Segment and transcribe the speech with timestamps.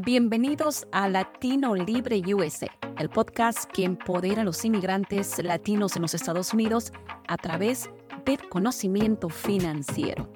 [0.00, 6.14] Bienvenidos a Latino Libre USA, el podcast que empodera a los inmigrantes latinos en los
[6.14, 6.92] Estados Unidos
[7.26, 7.90] a través
[8.24, 10.32] del conocimiento financiero.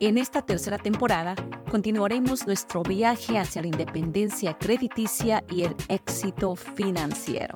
[0.00, 1.34] En esta tercera temporada
[1.70, 7.52] continuaremos nuestro viaje hacia la independencia crediticia y el éxito financiero.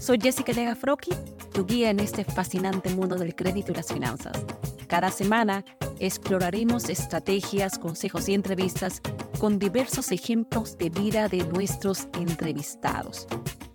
[0.00, 1.10] Soy Jessica Legafroki,
[1.52, 4.46] tu guía en este fascinante mundo del crédito y las finanzas.
[4.92, 5.64] Cada semana
[6.00, 9.00] exploraremos estrategias, consejos y entrevistas
[9.38, 13.26] con diversos ejemplos de vida de nuestros entrevistados.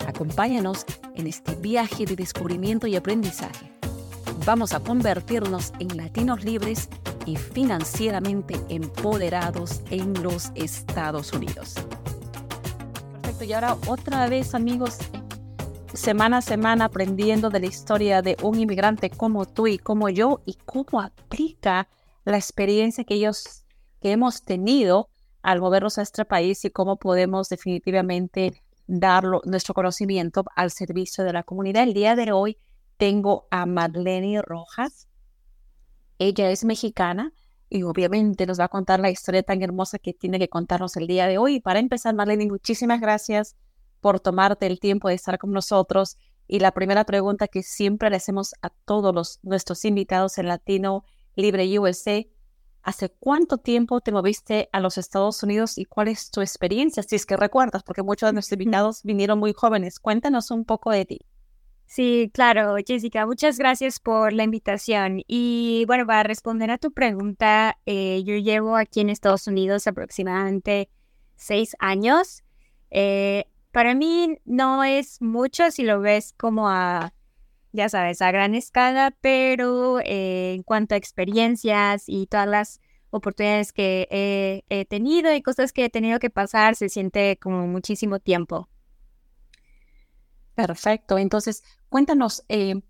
[0.06, 0.86] Acompáñanos
[1.16, 3.72] en este viaje de descubrimiento y aprendizaje.
[4.46, 6.88] Vamos a convertirnos en latinos libres
[7.26, 11.74] y financieramente empoderados en los Estados Unidos.
[13.24, 15.00] Perfecto, y ahora otra vez amigos,
[15.98, 20.42] semana a semana aprendiendo de la historia de un inmigrante como tú y como yo
[20.46, 21.90] y cómo aplica
[22.24, 23.66] la experiencia que ellos,
[24.00, 25.10] que hemos tenido
[25.42, 31.34] al movernos a este país y cómo podemos definitivamente dar nuestro conocimiento al servicio de
[31.34, 31.84] la comunidad.
[31.84, 32.58] El día de hoy
[32.98, 35.08] tengo a Marlene Rojas.
[36.20, 37.34] Ella es mexicana
[37.70, 41.08] y obviamente nos va a contar la historia tan hermosa que tiene que contarnos el
[41.08, 41.60] día de hoy.
[41.60, 43.56] Para empezar, Marlene, muchísimas gracias
[44.08, 46.18] por tomarte el tiempo de estar con nosotros.
[46.48, 51.04] Y la primera pregunta que siempre le hacemos a todos los, nuestros invitados en Latino
[51.36, 52.26] Libre USA.
[52.84, 57.04] ¿Hace cuánto tiempo te moviste a los Estados Unidos y cuál es tu experiencia?
[57.04, 60.00] Si es que recuerdas, porque muchos de nuestros invitados vinieron muy jóvenes.
[60.00, 61.20] Cuéntanos un poco de ti.
[61.86, 65.22] Sí, claro, Jessica, muchas gracias por la invitación.
[65.28, 70.90] Y bueno, para responder a tu pregunta, eh, yo llevo aquí en Estados Unidos aproximadamente
[71.36, 72.46] seis años.
[72.90, 73.48] Eh,
[73.78, 77.14] para mí no es mucho si lo ves como a
[77.72, 83.74] ya sabes, a gran escala, pero eh, en cuanto a experiencias y todas las oportunidades
[83.74, 88.68] que he, tenido y cosas que he tenido que pasar, se siente como muchísimo tiempo.
[90.56, 91.20] Perfecto.
[91.20, 92.82] Entonces, cuéntanos, eh,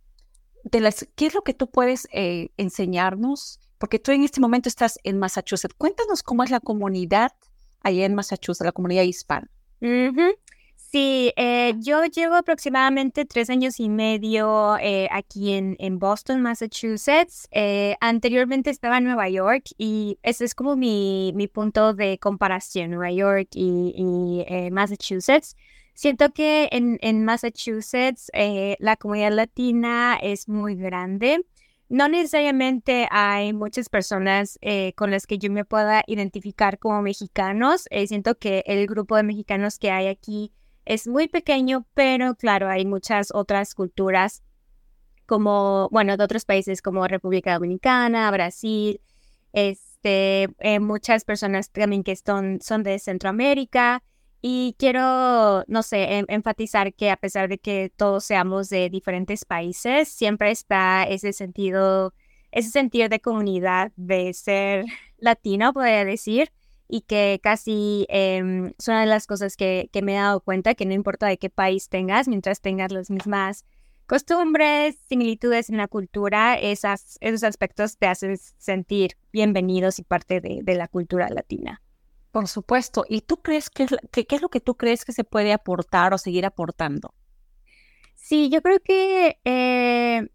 [0.63, 3.59] de las, ¿qué es lo que tú puedes eh, enseñarnos?
[3.77, 5.75] Porque tú en este momento estás en Massachusetts.
[5.77, 7.33] Cuéntanos cómo es la comunidad
[7.81, 9.51] allá en Massachusetts, la comunidad hispana.
[10.89, 17.49] Sí, eh, yo llevo aproximadamente tres años y medio eh, aquí en, en, Boston, Massachusetts.
[17.51, 22.91] Eh, anteriormente estaba en Nueva York y ese es como mi, mi punto de comparación,
[22.91, 25.57] Nueva York y, y Massachusetts.
[25.93, 28.31] Siento que en, en Massachusetts
[28.79, 31.45] la comunidad latina es muy grande.
[31.89, 34.57] No necesariamente hay muchas personas
[34.95, 37.89] con las que yo me pueda identificar como mexicanos.
[38.07, 40.53] siento que el grupo de mexicanos que hay aquí
[40.87, 44.41] es muy pequeño, pero claro, hay muchas otras culturas
[45.25, 49.01] como, bueno, de otros países como República Dominicana, Brasil,
[49.51, 54.01] este, eh, muchas personas también que son, son de Centroamérica.
[54.41, 60.07] Y quiero, no sé, enfatizar que a pesar de que todos seamos de diferentes países,
[60.07, 62.13] siempre está ese sentido,
[62.51, 64.85] ese sentido de comunidad, de ser
[65.17, 66.51] latino, podría decir
[66.87, 70.75] y que casi eh, es una de las cosas que, que, me he dado cuenta,
[70.75, 73.65] que no importa de qué país tengas, mientras tengas las mismas
[74.05, 80.61] costumbres, similitudes en la cultura, esas, esos aspectos te hacen sentir bienvenidos y parte de,
[80.63, 81.81] de la cultura latina.
[82.31, 83.05] Por supuesto.
[83.09, 86.13] ¿Y tú crees que, que, qué es lo que tú crees que se puede aportar
[86.13, 87.13] o seguir aportando?
[88.15, 90.27] Sí, yo creo que, eh,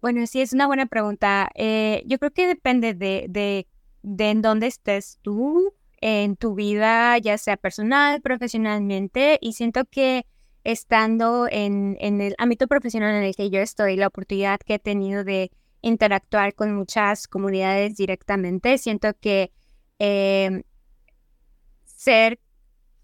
[0.00, 1.50] bueno, sí, es una buena pregunta.
[1.54, 3.66] Eh, yo creo que depende de, de,
[4.02, 5.72] de en dónde estés tú,
[6.08, 10.24] en tu vida, ya sea personal, profesionalmente, y siento que
[10.62, 14.78] estando en, en, el ámbito profesional en el que yo estoy, la oportunidad que he
[14.78, 15.50] tenido de
[15.80, 19.50] interactuar con muchas comunidades directamente, siento que
[19.98, 20.62] em,
[21.84, 22.38] ser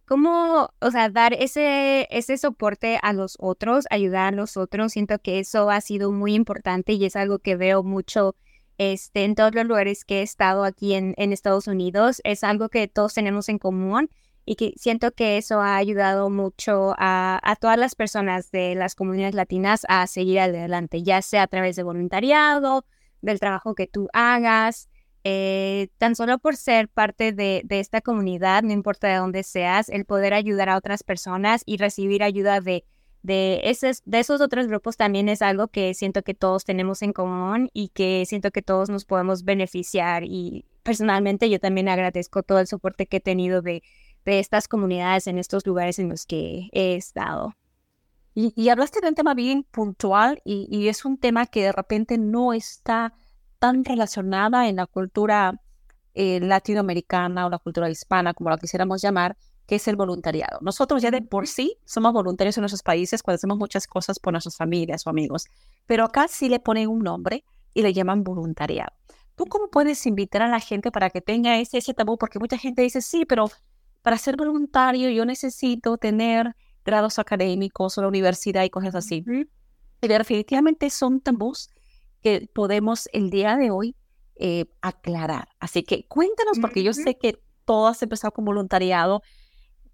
[0.06, 5.18] como, o sea, dar ese, ese soporte a los otros, ayudar a los otros, siento
[5.18, 8.36] que eso ha sido muy importante y es algo que veo mucho
[8.78, 12.20] este, en todos los lugares que he estado aquí en, Estados Unidos.
[12.24, 14.10] Es algo que todos tenemos en común
[14.44, 19.34] y que siento que eso ha ayudado mucho a, todas las personas de las comunidades
[19.34, 22.84] latinas a seguir adelante, ya sea a través de voluntariado,
[23.20, 24.88] del trabajo que tú hagas,
[25.24, 29.88] eh, tan solo por ser parte de, de, esta comunidad, no importa de dónde seas,
[29.88, 32.84] el poder ayudar a otras personas y recibir ayuda de
[33.22, 37.12] de esos, de esos otros grupos también es algo que siento que todos tenemos en
[37.12, 42.58] común y que siento que todos nos podemos beneficiar y personalmente yo también agradezco todo
[42.58, 43.82] el soporte que he tenido de,
[44.24, 47.54] de estas comunidades en estos lugares en los que he estado.
[48.34, 52.54] Y, hablaste de un tema bien puntual y, es un tema que de repente no
[52.54, 53.12] está
[53.58, 55.60] tan relacionada en la cultura
[56.14, 59.36] eh, latinoamericana o la cultura hispana, como la quisiéramos llamar,
[59.72, 60.58] qué es el voluntariado.
[60.60, 64.34] Nosotros ya de por sí somos voluntarios en nuestros países cuando hacemos muchas cosas por
[64.34, 65.46] nuestras familias o amigos,
[65.86, 67.42] pero acá sí le ponen un nombre
[67.72, 68.92] y le llaman voluntariado.
[69.34, 72.18] ¿Tú cómo puedes invitar a la gente para que tenga ese, ese tabú?
[72.18, 73.46] Porque mucha gente dice, sí, pero
[74.02, 76.54] para ser voluntario yo necesito tener
[76.84, 79.24] grados académicos o la universidad y cosas así.
[80.02, 81.70] Y definitivamente son tabús
[82.20, 83.96] que podemos el día de hoy
[84.36, 85.48] eh, aclarar.
[85.60, 89.22] Así que cuéntanos, porque yo sé que todo has empezado con voluntariado.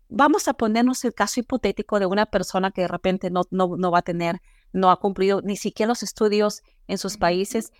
[0.08, 3.90] Vamos a ponernos el caso hipotético de una persona que de repente no, no, no
[3.90, 4.40] va a tener,
[4.72, 7.72] no ha cumplido ni siquiera los estudios en sus países,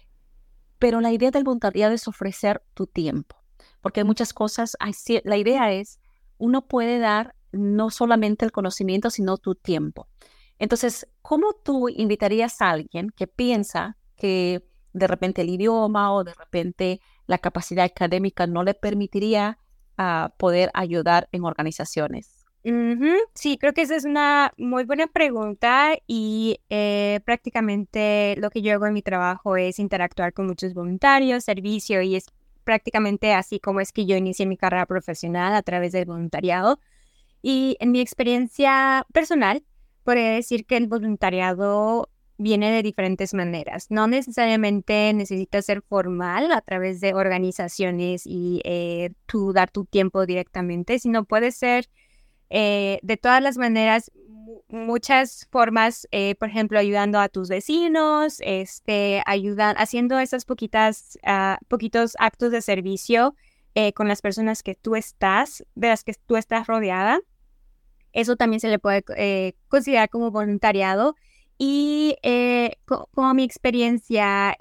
[0.78, 3.36] pero la idea del voluntariado es ofrecer tu tiempo,
[3.80, 4.76] porque hay muchas cosas,
[5.25, 6.00] la idea es,
[6.36, 10.08] uno puede dar no solamente el conocimiento, sino tu tiempo.
[10.58, 16.34] Entonces, ¿cómo tú invitarías a alguien que piensa que de repente el idioma o de
[16.34, 19.58] repente la capacidad académica no le permitiría
[19.98, 22.38] uh, poder ayudar en organizaciones?
[23.34, 28.74] Sí, creo que esa es una muy buena pregunta y eh, prácticamente lo que yo
[28.74, 32.26] hago en mi trabajo es interactuar con muchos voluntarios, servicio y es
[32.64, 36.78] prácticamente así como es que yo inicié mi carrera profesional a través del voluntariado.
[37.40, 39.64] Y en mi experiencia personal,
[40.04, 43.90] podría decir que el voluntariado viene de diferentes maneras.
[43.90, 50.25] No necesariamente necesita ser formal a través de organizaciones y eh, tú dar tu tiempo
[50.25, 51.88] directamente, sino puede ser
[52.50, 54.11] eh, de todas las maneras,
[54.69, 61.62] muchas formas, eh, por ejemplo, ayudando a tus vecinos, este, ayudan, haciendo esas poquitas, uh,
[61.69, 63.34] poquitos actos de servicio
[63.75, 67.20] eh, con las personas que tú estás, de las que tú estás rodeada.
[68.12, 71.14] Eso también se le puede considerar como voluntariado.
[71.58, 72.16] Y
[72.84, 74.56] como mi experiencia,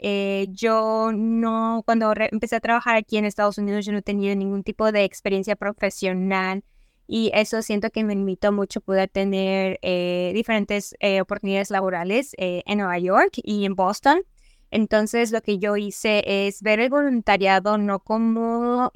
[0.49, 4.91] yo no, cuando empecé a trabajar aquí en Estados Unidos, yo no tenía ningún tipo
[4.91, 6.63] de experiencia profesional
[7.07, 12.63] y eso siento que me limitó mucho poder tener eh, diferentes eh, oportunidades laborales eh,
[12.65, 14.23] en Nueva York y en Boston.
[14.71, 18.91] Entonces lo que yo hice es ver el voluntariado no como,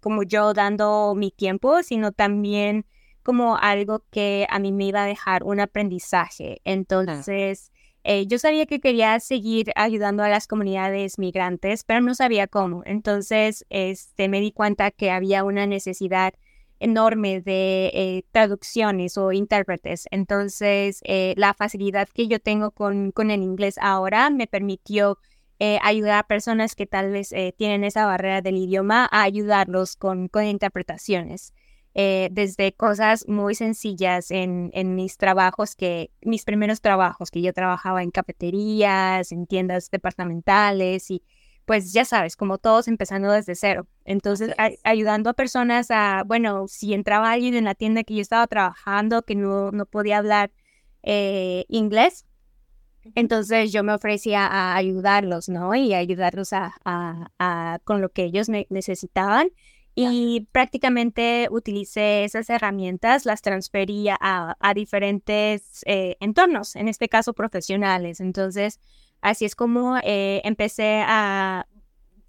[0.00, 2.84] como yo dando mi tiempo, sino también
[3.22, 6.60] como algo que a mí me iba a dejar un aprendizaje.
[6.64, 7.70] Entonces,
[8.26, 12.82] yo sabía que quería seguir ayudando a las comunidades migrantes, pero no sabía cómo.
[12.84, 16.34] Entonces, este, me di cuenta que había una necesidad
[16.82, 20.06] enorme de eh, traducciones o intérpretes.
[20.10, 25.18] Entonces, eh, la facilidad que yo tengo con, con, el inglés ahora me permitió
[25.60, 30.26] eh, ayudar a personas que tal vez tienen esa barrera del idioma a ayudarlos con,
[30.28, 31.54] con interpretaciones.
[31.94, 38.02] Desde cosas muy sencillas en, en, mis trabajos, que mis primeros trabajos, que yo trabajaba
[38.02, 41.22] en cafeterías, en tiendas departamentales y
[41.64, 43.86] pues ya sabes, como todos empezando desde cero.
[44.04, 44.54] Entonces,
[44.84, 49.22] ayudando a personas a, bueno, si entraba alguien en la tienda que yo estaba trabajando
[49.22, 50.50] que no, no podía hablar
[51.02, 52.26] eh, inglés,
[53.14, 55.74] entonces yo me ofrecía a ayudarlos, ¿no?
[55.74, 59.48] Y ayudarlos a, a, con lo que ellos necesitaban.
[59.94, 68.20] Y prácticamente utilicé esas herramientas, las transfería a, diferentes eh, entornos, en este caso profesionales.
[68.20, 68.80] Entonces,
[69.22, 71.66] Así es como eh, empecé a,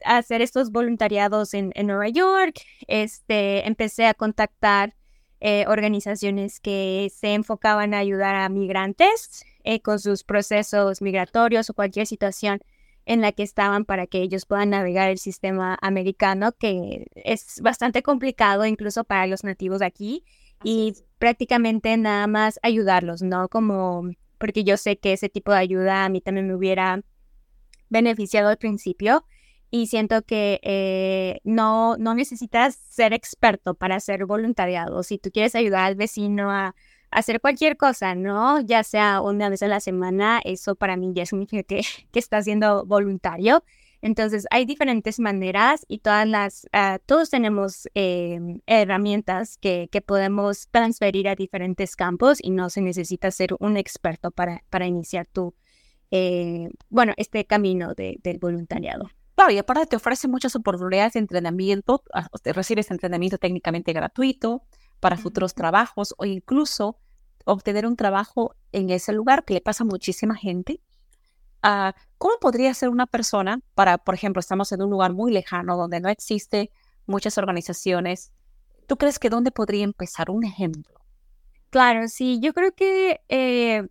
[0.05, 2.61] hacer estos voluntariados en, Nueva York.
[2.87, 4.95] Este, empecé a contactar
[5.39, 9.43] eh, organizaciones que se enfocaban a ayudar a migrantes
[9.81, 12.61] con sus procesos migratorios o cualquier situación
[13.05, 18.01] en la que estaban para que ellos puedan navegar el sistema americano, que es bastante
[18.03, 20.23] complicado incluso para los nativos aquí,
[20.63, 23.49] y prácticamente nada más ayudarlos, ¿no?
[23.49, 27.01] Como porque yo sé que ese tipo de ayuda a mí también me hubiera
[27.89, 29.25] beneficiado al principio
[29.71, 35.01] y siento que eh, no, no necesitas ser experto para hacer voluntariado.
[35.03, 36.75] Si tú quieres ayudar al vecino a,
[37.13, 38.61] hacer cualquier cosa, ¿no?
[38.61, 42.45] Ya sea una vez a la semana, eso para mí ya significa que, que estás
[42.45, 43.63] siendo voluntario.
[44.01, 50.67] Entonces, hay diferentes maneras y todas las, ah, todos tenemos em, herramientas que, que, podemos
[50.71, 55.55] transferir a diferentes campos y no se necesita ser un experto para, para iniciar tu,
[56.11, 59.09] eh, bueno, este camino de, del voluntariado.
[59.35, 64.63] Claro, y aparte te ofrece muchas oportunidades de entrenamiento, ah, recibes entrenamiento técnicamente gratuito
[65.03, 66.97] para futuros trabajos o incluso
[67.45, 70.81] obtener un trabajo en ese lugar que le pasa a muchísima gente
[71.63, 75.77] Ah, ¿Cómo podría ser una persona para, por ejemplo, estamos en un lugar muy lejano
[75.77, 76.71] donde no existe
[77.05, 78.33] muchas organizaciones?
[78.85, 80.99] ¿Tú crees que dónde podría empezar un ejemplo?
[81.69, 83.87] Claro, sí, yo creo que eh,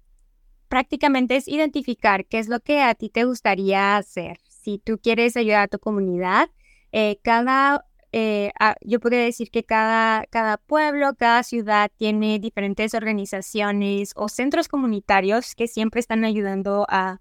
[0.68, 4.38] prácticamente es identificar qué es lo que a ti te gustaría hacer.
[4.48, 6.50] Si tú quieres ayudar a tu comunidad,
[6.92, 8.52] eh, cada eh,
[8.82, 15.54] yo podría decir que cada, cada pueblo, cada ciudad tiene diferentes organizaciones o centros comunitarios
[15.54, 17.20] que siempre están ayudando a,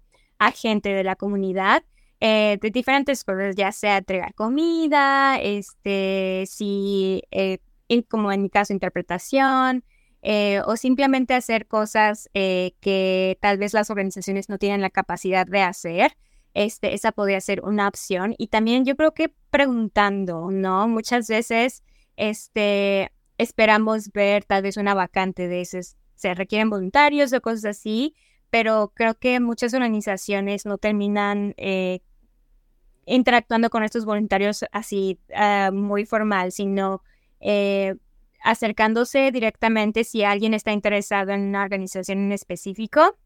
[0.54, 1.84] gente de la comunidad.
[2.20, 7.58] Eh, de diferentes cosas, ya sea entregar comida, este, si, eh,
[8.08, 9.84] como en mi caso, interpretación,
[10.66, 16.16] o simplemente hacer cosas que tal vez las organizaciones no tienen la capacidad de hacer
[16.54, 18.34] este, esa podría ser una opción.
[18.38, 20.88] Y también yo creo que preguntando, ¿no?
[20.88, 21.82] Muchas veces
[22.16, 28.14] este, esperamos ver tal vez una vacante de esos, se requieren voluntarios o cosas así,
[28.50, 32.00] pero creo que muchas organizaciones no terminan eh,
[33.06, 37.02] interactuando con estos voluntarios así ah, muy formal, sino
[37.40, 37.94] eh,
[38.44, 43.16] acercándose directamente si alguien está interesado en una organización en específico.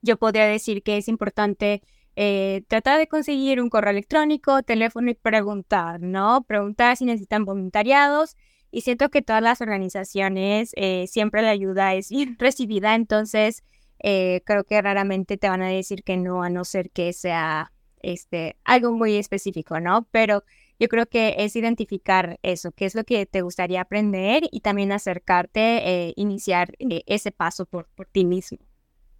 [0.00, 1.82] Yo podría decir que es importante
[2.20, 6.42] eh, tratar de conseguir un correo electrónico, teléfono y preguntar, ¿no?
[6.48, 8.36] Preguntar si necesitan voluntariados.
[8.72, 12.10] Y siento que todas las organizaciones eh, siempre la ayuda es
[12.40, 13.62] recibida, entonces
[14.02, 17.72] eh, creo que raramente te van a decir que no, a no ser que sea
[18.02, 20.08] este, algo muy específico, ¿no?
[20.10, 20.42] Pero
[20.80, 24.90] yo creo que es identificar eso, qué es lo que te gustaría aprender y también
[24.90, 26.72] acercarte, iniciar
[27.06, 28.58] ese paso por, por ti mismo.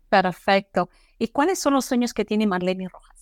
[0.08, 0.88] Perfecto.
[1.18, 3.18] ¿Y cuáles son los sueños que tiene Marlene Rojas?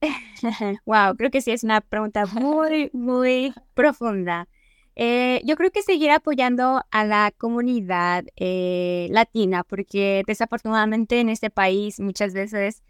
[0.86, 4.48] wow, creo que sí es una pregunta muy, muy profunda.
[4.96, 11.48] Eh, yo creo que seguir apoyando a la comunidad eh, latina, porque desafortunadamente en este
[11.48, 12.82] país muchas veces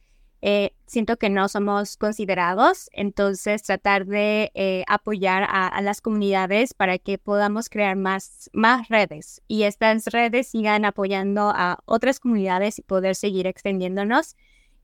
[0.43, 6.99] eh, siento que no somos considerados, entonces tratar de eh, apoyar a, las comunidades para
[6.99, 12.83] que podamos crear más, más redes y estas redes sigan apoyando a otras comunidades y
[12.83, 14.37] poder seguir extendiéndonos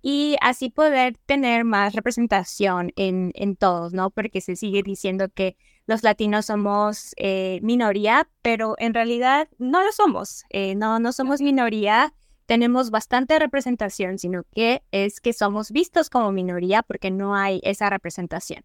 [0.03, 4.11] y así poder tener más representación en, en todos, ¿no?
[4.11, 9.91] Porque se sigue diciendo que los latinos somos eh, minoría, pero en realidad no lo
[9.93, 10.45] somos,
[10.77, 12.13] no, no somos minoría
[12.47, 17.91] tenemos bastante representación, sino que es que somos vistos como minoría porque no hay esa
[17.91, 18.65] representación.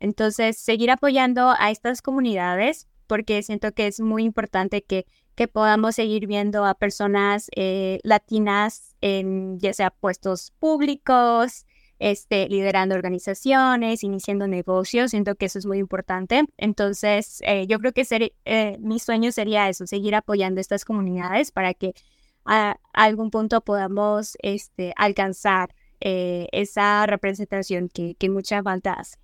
[0.00, 5.96] Entonces, seguir apoyando a estas comunidades porque siento que es muy importante que, que podamos
[5.96, 11.66] seguir viendo a personas eh, latinas en ya sea puestos públicos,
[11.98, 15.12] este, liderando organizaciones, iniciando negocios.
[15.12, 16.44] Siento que eso es muy importante.
[16.56, 21.52] Entonces, eh, yo creo que ser, eh, mi sueño sería eso, seguir apoyando estas comunidades
[21.52, 21.94] para que
[22.44, 29.18] a, algún punto podamos este, alcanzar eh, esa representación que, que mucha falta hace.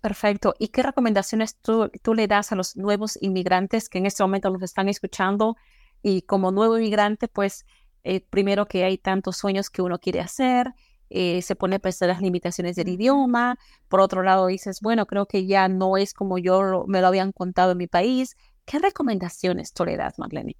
[0.00, 0.54] Perfecto.
[0.58, 4.50] ¿Y qué recomendaciones tú, tú, le das a los nuevos inmigrantes que en este momento
[4.50, 5.56] nos están escuchando?
[6.02, 7.66] Y como nuevo inmigrante, pues
[8.04, 10.74] eh, primero que hay tantos sueños que uno quiere hacer,
[11.10, 13.58] eh, se pone a pensar las limitaciones del idioma.
[13.88, 17.32] Por otro lado, dices, bueno, creo que ya no es como yo me lo habían
[17.32, 18.36] contado en mi país.
[18.64, 20.56] ¿Qué recomendaciones tú le das, Marlene?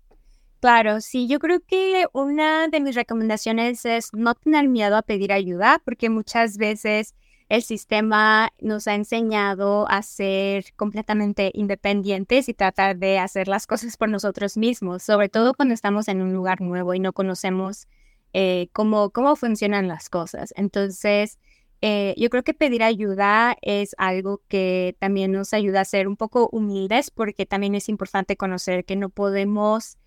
[0.60, 5.32] Claro, sí, yo creo que una de mis recomendaciones es no tener miedo a pedir
[5.32, 7.14] ayuda, porque muchas veces
[7.48, 13.96] el sistema nos ha enseñado a ser completamente independientes y tratar de hacer las cosas
[13.96, 17.86] por nosotros mismos, sobre todo cuando estamos en un lugar nuevo y no conocemos
[18.32, 20.52] eh, cómo, cómo funcionan las cosas.
[20.56, 21.38] Entonces,
[21.82, 26.16] eh, yo creo que pedir ayuda es algo que también nos ayuda a ser un
[26.16, 29.98] poco humildes, porque también es importante conocer que no podemos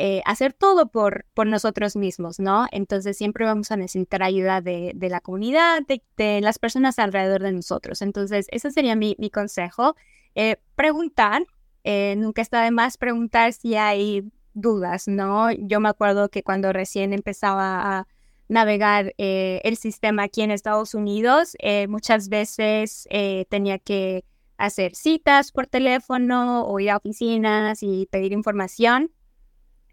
[0.00, 2.68] eh, hacer todo por, por nosotros mismos, ¿no?
[2.70, 7.50] Entonces siempre vamos a necesitar ayuda de, de la comunidad, de, las personas alrededor de
[7.50, 8.00] nosotros.
[8.00, 9.96] Entonces, ese sería mi, mi consejo.
[10.36, 11.44] Eh, preguntar,
[11.82, 14.22] eh, nunca está de más preguntar si hay
[14.54, 15.50] dudas, ¿no?
[15.50, 18.06] Yo me acuerdo que cuando recién empezaba a
[18.46, 21.56] navegar el sistema aquí en Estados Unidos,
[21.88, 23.08] muchas veces
[23.50, 24.24] tenía que
[24.56, 29.10] hacer citas por teléfono o ir a oficinas y pedir información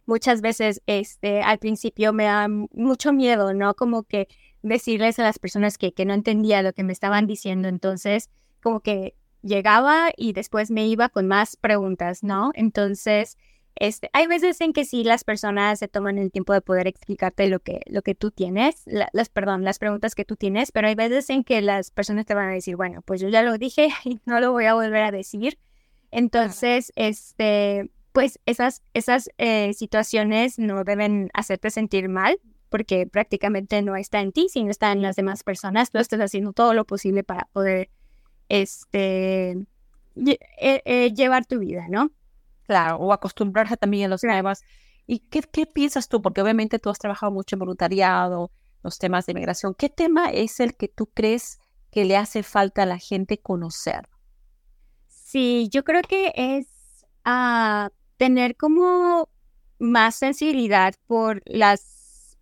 [0.05, 3.73] muchas veces este, al principio me da mucho miedo, ¿no?
[3.75, 4.27] Como que
[4.61, 7.67] decirles a las personas que, que no entendía lo que me estaban diciendo.
[7.67, 8.29] Entonces,
[8.61, 12.51] como que llegaba y después me iba con más preguntas, ¿no?
[12.55, 13.37] Entonces,
[13.75, 17.47] este, hay veces en que sí las personas se toman el tiempo de poder explicarte
[17.47, 20.95] lo que, lo que tú tienes, las, perdón, las preguntas que tú tienes, pero hay
[20.95, 23.89] veces en que las personas te van a decir, bueno, pues yo ya lo dije
[24.05, 25.59] y no lo voy a volver a decir.
[26.11, 33.97] Entonces, este, pues esas, esas eh, situaciones no deben hacerte sentir mal porque prácticamente no
[33.97, 35.91] está en ti, sino está en las demás personas.
[35.91, 37.89] Tú estás haciendo todo lo posible para poder
[38.47, 39.51] este,
[40.15, 40.37] eh,
[40.85, 42.09] eh, llevar tu vida, ¿no?
[42.65, 44.61] Claro, o acostumbrarse también a los nuevos.
[45.05, 46.21] ¿Y qué, qué piensas tú?
[46.21, 48.49] Porque obviamente tú has trabajado mucho en voluntariado,
[48.81, 49.75] los temas de migración.
[49.77, 51.59] ¿Qué tema es el que tú crees
[51.91, 54.07] que le hace falta a la gente conocer?
[55.09, 56.67] Sí, yo creo que es
[57.25, 59.29] uh, tener como
[59.79, 61.95] más sensibilidad por las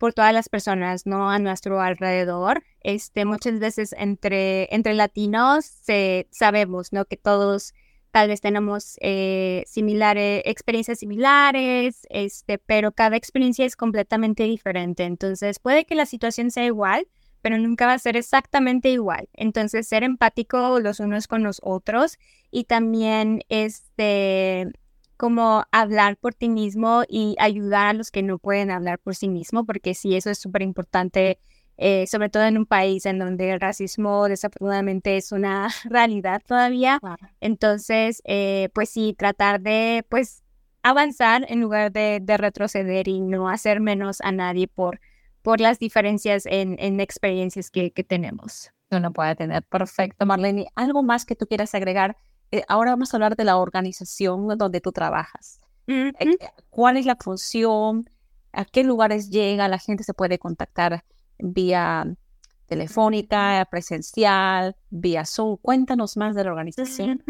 [0.04, 1.30] por todas las personas, ¿no?
[1.30, 2.62] A nuestro alrededor.
[2.82, 7.06] Este, muchas veces entre, entre latinos se, sabemos, ¿no?
[7.06, 7.74] Que todos
[8.12, 15.04] tal vez tenemos eh, similares, experiencias similares, este, pero cada experiencia es completamente diferente.
[15.04, 17.08] Entonces, puede que la situación sea igual,
[17.42, 19.30] pero nunca va a ser exactamente igual.
[19.34, 22.20] Entonces, ser empático los unos con los otros
[22.52, 24.72] y también este,
[25.24, 29.30] como hablar por ti mismo y ayudar a los que no pueden hablar por sí
[29.30, 31.40] mismo, porque sí, eso es súper importante,
[31.78, 37.00] eh, sobre todo en un país en donde el racismo desafortunadamente es una realidad todavía.
[37.40, 40.44] Entonces, eh, pues sí, tratar de, pues,
[40.82, 45.00] avanzar en lugar de, retroceder y no hacer menos a nadie por,
[45.42, 48.74] por las diferencias en, en experiencias que, que tenemos.
[48.92, 49.64] Uno puede tener.
[49.64, 50.68] Perfecto, Marlene.
[50.76, 52.18] ¿Algo más que tú quieras agregar
[52.54, 55.60] eh, ahora vamos a hablar de la organización donde tú trabajas.
[55.88, 56.14] Eh,
[56.70, 58.08] ¿Cuál es la función?
[58.52, 59.68] ¿A qué lugares llega?
[59.68, 61.04] La gente se puede contactar
[61.40, 62.16] vía
[62.68, 65.58] telefónica, presencial, vía Zoom.
[65.64, 67.24] Cuéntanos más de la organización.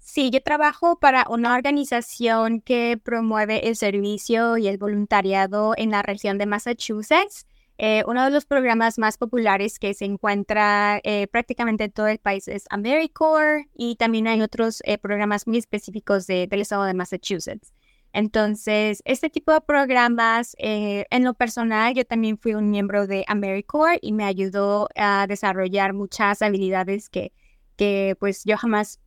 [0.00, 6.02] Sí, yo trabajo para una organización que promueve el servicio y el voluntariado en la
[6.02, 7.46] región de Massachusetts.
[7.84, 12.18] Eh, uno de los programas más populares que se encuentra eh, prácticamente en todo el
[12.18, 17.74] país es AmeriCorps y también hay otros eh, programas muy específicos del estado de Massachusetts.
[18.12, 23.98] Entonces, este tipo de programas, en lo personal, yo también fui un miembro de AmeriCorps
[24.00, 27.32] y me ayudó a desarrollar muchas habilidades que,
[27.74, 29.00] que pues yo jamás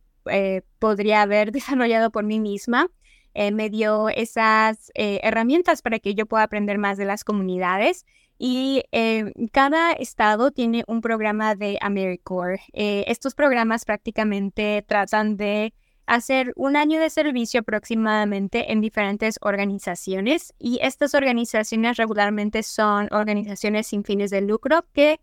[0.78, 2.90] podría haber desarrollado por mí misma.
[3.34, 8.04] me dio esas herramientas para que yo pueda aprender más de las comunidades
[8.38, 12.62] y eh, cada estado tiene un programa de AmeriCorps.
[12.72, 15.72] Eh, estos programas prácticamente tratan de
[16.06, 23.88] hacer un año de servicio aproximadamente en diferentes organizaciones y estas organizaciones regularmente son organizaciones
[23.88, 25.20] sin fines de lucro que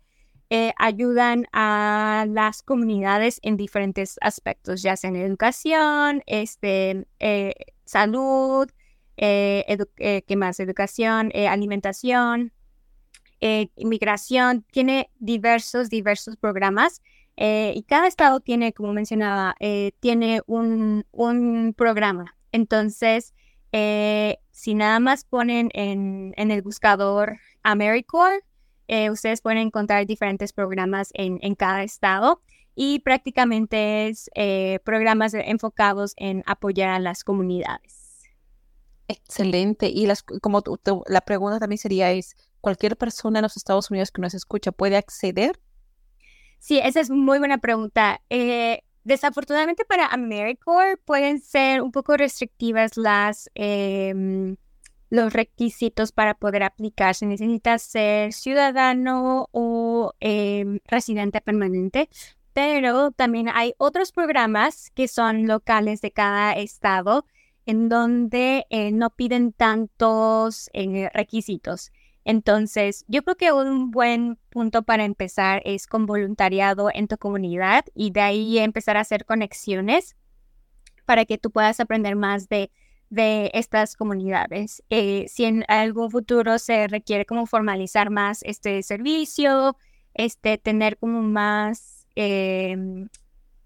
[0.50, 7.06] eh, ayudan a las comunidades en diferentes aspectos, ya sea en educación, este,
[7.86, 8.68] salud,
[9.16, 10.60] ¿qué más?
[10.60, 12.52] Educación, alimentación,
[13.46, 17.02] eh, inmigración, tiene diversos, diversos programas.
[17.36, 22.38] Eh, y cada estado tiene, como mencionaba, eh, tiene un, un, programa.
[22.52, 23.34] Entonces,
[24.50, 28.46] si nada más ponen en, en el buscador AmeriCorps,
[29.10, 32.40] ustedes pueden encontrar diferentes programas en, en cada estado
[32.74, 34.30] y prácticamente es
[34.84, 38.22] programas enfocados en apoyar a las comunidades.
[39.06, 39.88] Excelente.
[39.88, 40.62] Y las, como
[41.08, 44.96] la pregunta también sería es, cualquier persona en los Estados Unidos que nos escucha puede
[44.96, 45.60] acceder?
[46.58, 48.22] Sí, esa es muy buena pregunta.
[48.30, 54.56] Eh, desafortunadamente para AmeriCorps pueden ser un poco restrictivas las, em,
[55.10, 57.14] los requisitos para poder aplicar.
[57.14, 62.08] Se necesita ser ciudadano o em, residente permanente,
[62.54, 67.26] pero también hay otros programas que son locales de cada estado
[67.66, 71.92] en donde eh, no piden tantos eh, requisitos.
[72.24, 77.84] Entonces, yo creo que un buen punto para empezar es con voluntariado en tu comunidad
[77.94, 80.16] y de ahí empezar a hacer conexiones
[81.04, 82.70] para que tú puedas aprender más de,
[83.10, 84.82] de estas comunidades.
[84.90, 89.76] Eh, si en algún futuro se requiere como formalizar más este servicio,
[90.14, 93.08] este, tener como más, em,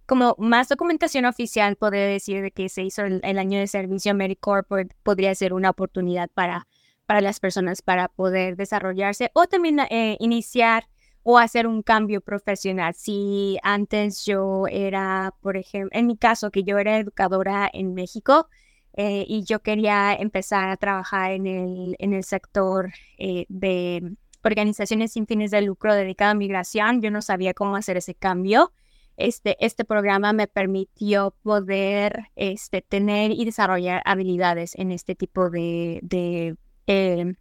[0.06, 4.94] como más documentación oficial, poder decir de que se hizo el, año de servicio AmeriCorps
[5.02, 6.66] podría ser una oportunidad para
[7.08, 10.88] para las personas para poder desarrollarse o también eh, iniciar
[11.22, 12.92] o hacer un cambio profesional.
[12.94, 18.48] Si antes yo era, por ejemplo, en mi caso, que yo era educadora en México
[18.92, 25.12] eh, y yo quería empezar a trabajar en el, en el sector eh, de organizaciones
[25.12, 28.70] sin fines de lucro dedicado a migración, yo no sabía cómo hacer ese cambio.
[29.16, 36.00] Este, este programa me permitió poder este, tener y desarrollar habilidades en este tipo de,
[36.02, 36.56] de
[36.88, 37.34] eh,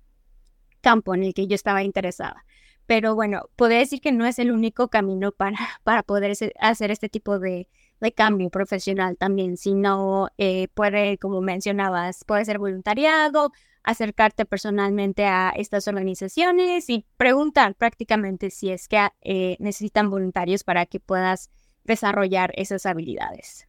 [0.81, 2.45] campo en el que yo estaba interesada.
[2.85, 7.09] Pero bueno, puedo decir que no es el único camino para, para poder hacer este
[7.09, 7.67] tipo de,
[7.99, 13.51] de cambio profesional también, sino eh, puede, como mencionabas, puede ser voluntariado,
[13.83, 20.85] acercarte personalmente a estas organizaciones y preguntar prácticamente si es que eh, necesitan voluntarios para
[20.85, 21.49] que puedas
[21.85, 23.67] desarrollar esas habilidades.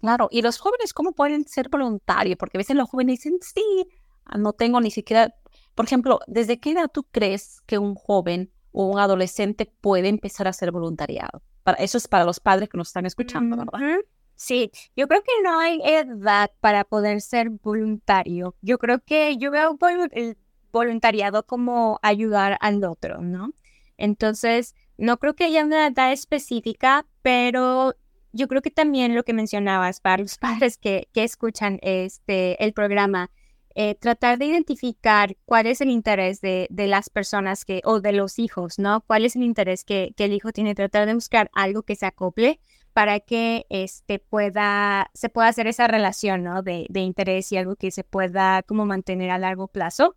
[0.00, 2.36] Claro, y los jóvenes, ¿cómo pueden ser voluntarios?
[2.36, 4.05] Porque a veces los jóvenes dicen, sí, Ah,
[4.36, 5.34] no tengo ni siquiera,
[5.74, 10.46] por ejemplo, ¿desde qué edad tú crees que un joven o un adolescente puede empezar
[10.46, 11.42] a hacer voluntariado?
[11.62, 13.98] Para, eso es para los padres que nos están escuchando, ¿verdad?
[14.36, 18.54] Sí, yo creo que no hay edad para poder ser voluntario.
[18.60, 19.78] Yo creo que yo veo
[20.12, 20.36] el
[20.72, 23.54] voluntariado como ayudar al otro, ¿no?
[23.96, 27.94] Entonces, no creo que haya una edad específica, pero
[28.32, 32.74] yo creo que también lo que mencionabas para los padres que, que escuchan este, el
[32.74, 33.30] programa,
[33.78, 38.14] eh, tratar de identificar cuál es el interés de, de, las personas que, o de
[38.14, 39.02] los hijos, ¿no?
[39.02, 40.74] ¿Cuál es el interés que, que, el hijo tiene?
[40.74, 42.58] Tratar de buscar algo que se acople
[42.94, 46.62] para que este, pueda, se pueda hacer esa relación, ¿no?
[46.62, 50.16] De, de interés y algo que se pueda como mantener a largo plazo.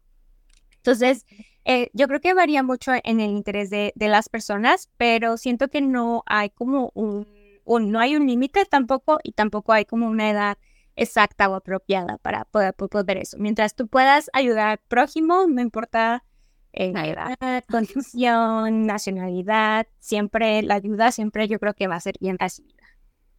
[0.77, 1.25] Entonces,
[1.65, 5.67] eh, yo creo que varía mucho en el interés de, de, las personas, pero siento
[5.67, 7.27] que no hay como un,
[7.65, 10.57] un no hay un límite tampoco y tampoco hay como una edad
[10.99, 13.37] exacta o apropiada para poder, poder ver eso.
[13.39, 16.23] Mientras tú puedas ayudar al prójimo, no importa
[16.73, 22.37] eh, edad, condición, nacionalidad, siempre la ayuda, siempre yo creo que va a ser bien
[22.37, 22.83] recibida.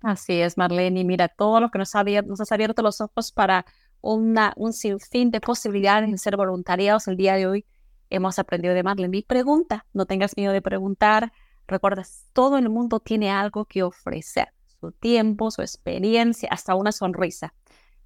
[0.02, 1.00] Así es, Marlene.
[1.00, 3.66] Y mira, todo lo que nos, ha abierto, nos has abierto los ojos para
[4.00, 7.66] una, un sinfín de posibilidades de ser voluntariados el día de hoy.
[8.08, 9.18] Hemos aprendido de Marlene.
[9.18, 11.32] Y pregunta, no tengas miedo de preguntar.
[11.68, 14.48] Recuerdas, todo el mundo tiene algo que ofrecer
[14.80, 17.54] su tiempo, su experiencia, hasta una sonrisa.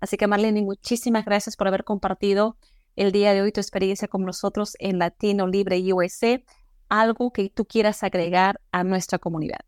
[0.00, 2.56] Así que Marlene, muchísimas gracias por haber compartido
[2.96, 6.42] el día de hoy tu experiencia con nosotros en Latino Libre USA.
[6.88, 9.60] Algo que tú quieras agregar a nuestra comunidad.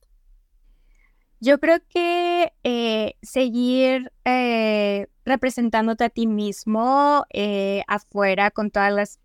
[1.40, 9.20] Yo creo que eh, seguir eh, representándote a ti mismo eh, afuera con todas las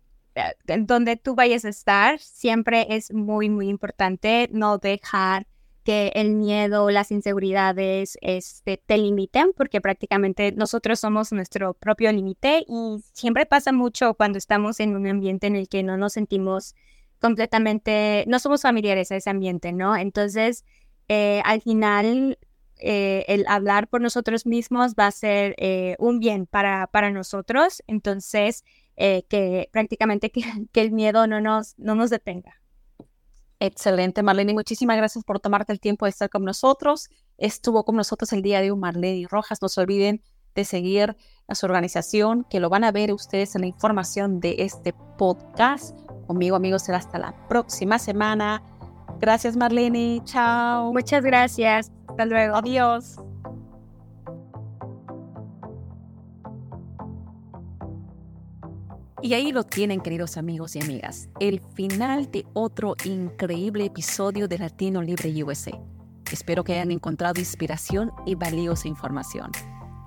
[0.64, 5.46] donde tú vayas a estar siempre es muy muy importante no dejar
[5.82, 12.64] que el miedo, las inseguridades este, te limiten, porque prácticamente nosotros somos nuestro propio límite
[12.68, 16.74] y siempre pasa mucho cuando estamos en un ambiente en el que no nos sentimos
[17.20, 19.96] completamente, no somos familiares a ese ambiente, ¿no?
[19.96, 20.64] Entonces,
[21.08, 22.38] eh, al final,
[22.78, 27.82] eh, el hablar por nosotros mismos va a ser eh, un bien para, para nosotros,
[27.86, 28.64] entonces,
[28.96, 30.42] que prácticamente que,
[30.72, 32.61] que, el miedo no nos, no nos detenga.
[33.64, 34.54] Excelente, Marlene.
[34.54, 37.08] Muchísimas gracias por tomarte el tiempo de estar con nosotros.
[37.38, 39.62] Estuvo con nosotros el día de hoy Marlene Rojas.
[39.62, 40.20] No se olviden
[40.56, 44.56] de seguir a su organización, que lo van a ver ustedes en la información de
[44.58, 45.96] este podcast.
[46.26, 48.64] Conmigo, amigos, será hasta la próxima semana.
[49.20, 50.20] Gracias, Marlene.
[50.24, 50.92] Chao.
[50.92, 51.92] Muchas gracias.
[52.08, 52.56] Hasta luego.
[52.56, 53.14] Adiós.
[59.24, 64.58] Y ahí lo tienen, queridos amigos y amigas, el final de otro increíble episodio de
[64.58, 65.70] Latino Libre USA.
[66.32, 69.52] Espero que hayan encontrado inspiración y valiosa información.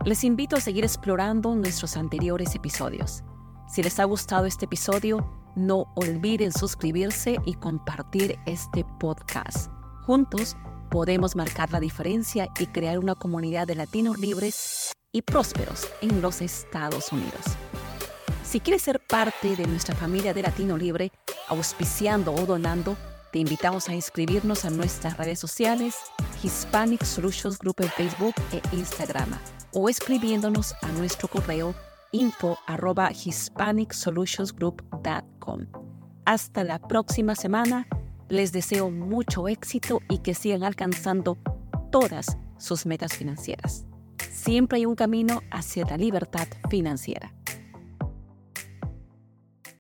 [0.04, 3.23] Les invito a seguir explorando nuestros anteriores episodios.
[3.69, 5.25] Si les ha gustado este episodio,
[5.56, 9.71] no olviden suscribirse y compartir este podcast.
[10.04, 10.58] Juntos
[10.91, 16.41] podemos marcar la diferencia y crear una comunidad de latinos libres y prósperos en los
[16.41, 17.56] Estados Unidos.
[18.45, 21.12] Si quieres ser parte de nuestra familia de Latino Libre,
[21.49, 22.95] auspiciando o donando,
[23.31, 25.95] te invitamos a inscribirnos a nuestras redes sociales,
[26.41, 29.29] Hispanic Solutions Group en Facebook e Instagram,
[29.73, 31.73] o escribiéndonos a nuestro correo
[32.12, 35.65] info arroba hispanicsolutionsgroup.com.
[36.23, 37.88] Hasta la próxima semana.
[38.29, 41.38] Les deseo mucho éxito y que sigan alcanzando
[41.91, 43.86] todas sus metas financieras.
[44.31, 47.35] Siempre hay un camino hacia la libertad financiera.